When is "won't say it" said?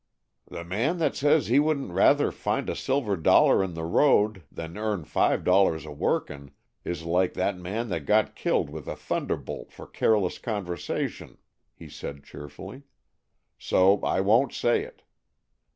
14.21-15.03